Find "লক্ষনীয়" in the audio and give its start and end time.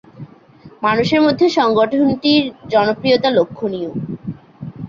3.31-3.91